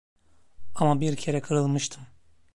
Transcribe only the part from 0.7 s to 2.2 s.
Ama bir kere kırılmıştım.